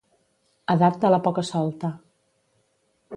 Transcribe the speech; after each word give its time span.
Edat 0.75 0.97
de 1.03 1.11
la 1.15 1.19
poca-solta. 1.27 1.91